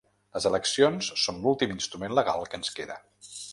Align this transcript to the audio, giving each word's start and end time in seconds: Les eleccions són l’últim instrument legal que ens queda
Les 0.37 0.45
eleccions 0.49 1.09
són 1.25 1.37
l’últim 1.45 1.75
instrument 1.75 2.17
legal 2.21 2.51
que 2.55 2.61
ens 2.63 2.75
queda 2.81 3.01